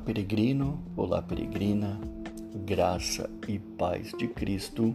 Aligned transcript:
peregrino, 0.00 0.82
olá 0.96 1.22
peregrina, 1.22 2.00
graça 2.66 3.30
e 3.46 3.60
paz 3.60 4.12
de 4.18 4.26
Cristo 4.26 4.92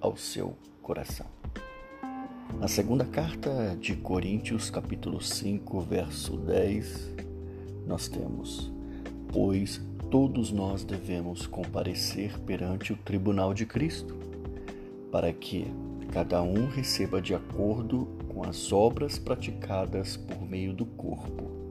ao 0.00 0.16
seu 0.16 0.56
coração. 0.80 1.26
Na 2.58 2.66
segunda 2.66 3.04
carta 3.04 3.76
de 3.78 3.94
Coríntios, 3.94 4.70
capítulo 4.70 5.20
5, 5.20 5.80
verso 5.80 6.34
10, 6.38 7.12
nós 7.86 8.08
temos: 8.08 8.72
Pois 9.30 9.82
todos 10.10 10.50
nós 10.50 10.82
devemos 10.82 11.46
comparecer 11.46 12.38
perante 12.38 12.94
o 12.94 12.96
tribunal 12.96 13.52
de 13.52 13.66
Cristo, 13.66 14.16
para 15.12 15.30
que 15.30 15.66
cada 16.10 16.42
um 16.42 16.68
receba 16.68 17.20
de 17.20 17.34
acordo 17.34 18.08
com 18.28 18.44
as 18.44 18.72
obras 18.72 19.18
praticadas 19.18 20.16
por 20.16 20.40
meio 20.40 20.72
do 20.72 20.86
corpo, 20.86 21.65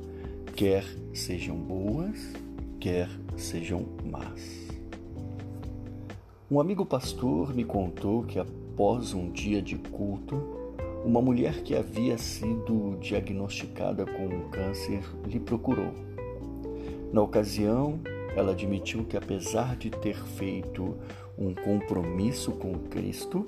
quer 0.56 0.86
sejam 1.14 1.58
boas, 1.58 2.32
quer 2.80 3.10
sejam 3.36 3.86
más. 4.06 4.70
Um 6.50 6.62
amigo 6.62 6.86
pastor 6.86 7.54
me 7.54 7.66
contou 7.66 8.24
que 8.24 8.40
após 8.40 9.14
um 9.14 9.30
dia 9.30 9.62
de 9.62 9.76
culto, 9.78 10.36
uma 11.04 11.22
mulher 11.22 11.62
que 11.62 11.76
havia 11.76 12.18
sido 12.18 12.98
diagnosticada 13.02 14.06
com 14.06 14.28
um 14.28 14.50
câncer 14.50 15.04
lhe 15.28 15.42
procurou. 15.42 15.94
Na 17.12 17.22
ocasião, 17.22 18.00
ela 18.34 18.54
admitiu 18.54 19.04
que, 19.04 19.18
apesar 19.18 19.76
de 19.76 19.90
ter 19.90 20.16
feito 20.16 20.96
um 21.38 21.54
compromisso 21.54 22.54
com 22.54 22.76
Cristo, 22.90 23.46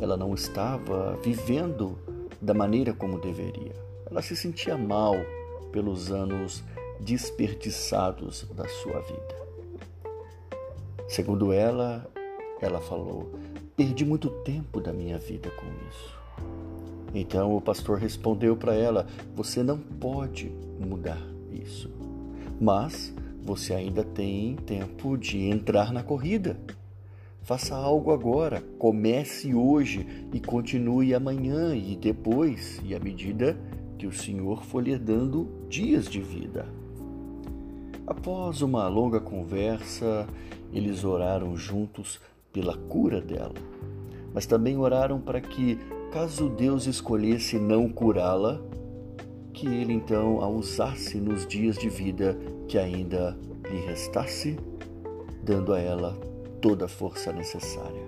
ela 0.00 0.16
não 0.16 0.32
estava 0.32 1.18
vivendo 1.24 1.98
da 2.40 2.54
maneira 2.54 2.92
como 2.92 3.18
deveria. 3.18 3.72
Ela 4.08 4.22
se 4.22 4.36
sentia 4.36 4.78
mal 4.78 5.16
pelos 5.74 6.12
anos 6.12 6.62
desperdiçados 7.00 8.46
da 8.54 8.64
sua 8.68 9.00
vida. 9.00 9.34
Segundo 11.08 11.52
ela, 11.52 12.08
ela 12.60 12.80
falou: 12.80 13.32
Perdi 13.76 14.04
muito 14.04 14.30
tempo 14.30 14.80
da 14.80 14.92
minha 14.92 15.18
vida 15.18 15.50
com 15.50 15.66
isso. 15.90 16.16
Então 17.12 17.56
o 17.56 17.60
pastor 17.60 17.98
respondeu 17.98 18.56
para 18.56 18.72
ela: 18.72 19.08
Você 19.34 19.64
não 19.64 19.76
pode 19.76 20.48
mudar 20.78 21.20
isso, 21.50 21.90
mas 22.60 23.12
você 23.42 23.74
ainda 23.74 24.04
tem 24.04 24.54
tempo 24.54 25.18
de 25.18 25.40
entrar 25.40 25.92
na 25.92 26.04
corrida. 26.04 26.56
Faça 27.42 27.74
algo 27.74 28.12
agora, 28.12 28.62
comece 28.78 29.52
hoje 29.52 30.06
e 30.32 30.38
continue 30.38 31.12
amanhã 31.12 31.74
e 31.74 31.96
depois, 31.96 32.80
e 32.84 32.94
à 32.94 33.00
medida 33.00 33.58
que 33.98 34.06
o 34.06 34.12
Senhor 34.12 34.64
for 34.64 34.82
lhe 34.82 34.96
dando 34.98 35.48
dias 35.68 36.06
de 36.06 36.20
vida. 36.20 36.66
Após 38.06 38.60
uma 38.60 38.86
longa 38.88 39.20
conversa, 39.20 40.26
eles 40.72 41.04
oraram 41.04 41.56
juntos 41.56 42.20
pela 42.52 42.76
cura 42.76 43.20
dela, 43.20 43.54
mas 44.32 44.46
também 44.46 44.76
oraram 44.76 45.20
para 45.20 45.40
que, 45.40 45.78
caso 46.12 46.48
Deus 46.48 46.86
escolhesse 46.86 47.58
não 47.58 47.88
curá-la, 47.88 48.60
que 49.52 49.66
ele 49.66 49.92
então 49.92 50.40
a 50.42 50.48
usasse 50.48 51.18
nos 51.18 51.46
dias 51.46 51.78
de 51.78 51.88
vida 51.88 52.36
que 52.68 52.76
ainda 52.76 53.38
lhe 53.70 53.80
restasse, 53.86 54.58
dando 55.42 55.72
a 55.72 55.78
ela 55.78 56.18
toda 56.60 56.86
a 56.86 56.88
força 56.88 57.32
necessária. 57.32 58.02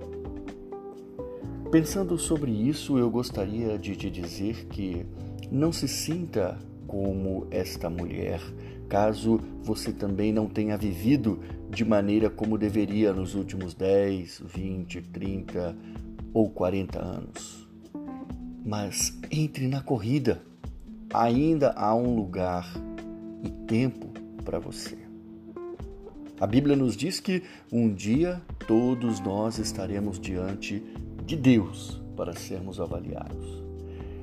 Pensando 1.70 2.16
sobre 2.16 2.50
isso, 2.50 2.98
eu 2.98 3.10
gostaria 3.10 3.78
de 3.78 3.96
te 3.96 4.10
dizer 4.10 4.66
que 4.66 5.04
não 5.50 5.72
se 5.72 5.88
sinta 5.88 6.58
como 6.86 7.46
esta 7.50 7.90
mulher, 7.90 8.40
caso 8.88 9.40
você 9.62 9.92
também 9.92 10.32
não 10.32 10.46
tenha 10.46 10.76
vivido 10.76 11.40
de 11.70 11.84
maneira 11.84 12.30
como 12.30 12.56
deveria 12.56 13.12
nos 13.12 13.34
últimos 13.34 13.74
10, 13.74 14.42
20, 14.44 15.02
30 15.02 15.76
ou 16.32 16.50
40 16.50 17.02
anos. 17.02 17.68
Mas 18.64 19.18
entre 19.30 19.68
na 19.68 19.80
corrida, 19.80 20.42
ainda 21.12 21.72
há 21.72 21.94
um 21.94 22.14
lugar 22.14 22.66
e 23.44 23.50
tempo 23.66 24.08
para 24.44 24.58
você. 24.58 24.98
A 26.38 26.46
Bíblia 26.46 26.76
nos 26.76 26.96
diz 26.96 27.18
que 27.18 27.42
um 27.72 27.92
dia 27.92 28.42
todos 28.66 29.20
nós 29.20 29.58
estaremos 29.58 30.20
diante 30.20 30.82
de 31.24 31.34
Deus 31.34 32.02
para 32.14 32.34
sermos 32.34 32.78
avaliados. 32.78 33.65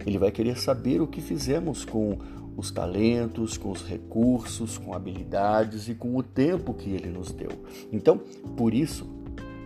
Ele 0.05 0.17
vai 0.17 0.31
querer 0.31 0.57
saber 0.57 1.01
o 1.01 1.07
que 1.07 1.21
fizemos 1.21 1.85
com 1.85 2.17
os 2.55 2.71
talentos, 2.71 3.57
com 3.57 3.71
os 3.71 3.83
recursos, 3.83 4.77
com 4.77 4.93
habilidades 4.93 5.87
e 5.87 5.95
com 5.95 6.15
o 6.15 6.23
tempo 6.23 6.73
que 6.73 6.89
ele 6.89 7.09
nos 7.09 7.31
deu. 7.31 7.49
Então, 7.91 8.19
por 8.55 8.73
isso, 8.73 9.07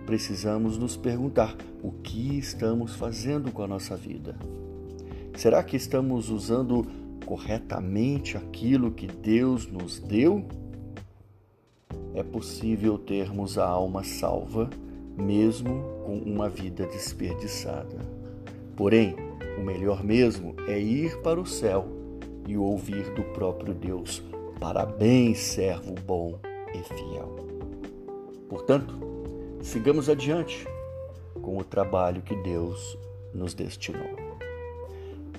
precisamos 0.06 0.78
nos 0.78 0.96
perguntar 0.96 1.56
o 1.84 1.92
que 1.92 2.38
estamos 2.38 2.96
fazendo 2.96 3.52
com 3.52 3.64
a 3.64 3.68
nossa 3.68 3.96
vida. 3.96 4.38
Será 5.36 5.62
que 5.64 5.75
estamos 5.75 6.30
usando 6.30 6.86
corretamente 7.25 8.38
aquilo 8.38 8.92
que 8.92 9.06
Deus 9.06 9.68
nos 9.68 10.00
deu? 10.00 10.46
É 12.14 12.24
possível 12.24 12.98
termos 12.98 13.58
a 13.58 13.68
alma 13.68 14.04
salva 14.04 14.69
mesmo 15.18 15.84
com 16.06 16.18
uma 16.19 16.48
vida 16.48 16.86
desperdiçada. 16.86 17.98
Porém, 18.75 19.16
o 19.57 19.62
melhor 19.62 20.03
mesmo 20.03 20.56
é 20.68 20.79
ir 20.79 21.18
para 21.22 21.40
o 21.40 21.45
céu 21.45 21.88
e 22.47 22.56
ouvir 22.56 23.09
do 23.12 23.23
próprio 23.34 23.73
Deus: 23.73 24.23
Parabéns, 24.59 25.40
servo 25.40 25.94
bom 26.06 26.40
e 26.73 26.84
fiel. 26.84 27.35
Portanto, 28.47 28.95
sigamos 29.62 30.09
adiante 30.09 30.66
com 31.41 31.57
o 31.57 31.63
trabalho 31.63 32.22
que 32.22 32.35
Deus 32.35 32.97
nos 33.34 33.53
destinou. 33.53 34.16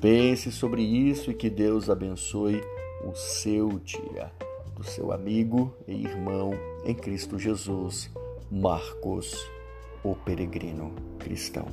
Pense 0.01 0.53
sobre 0.53 0.83
isso 0.83 1.31
e 1.31 1.35
que 1.35 1.51
Deus 1.51 1.91
abençoe 1.91 2.63
o 3.05 3.15
seu 3.15 3.79
dia. 3.81 4.31
Do 4.77 4.85
seu 4.85 5.11
amigo 5.11 5.75
e 5.89 5.93
irmão 6.05 6.53
em 6.85 6.95
Cristo 6.95 7.37
Jesus, 7.37 8.09
Marcos, 8.49 9.37
o 10.05 10.15
peregrino 10.15 10.95
cristão. 11.19 11.67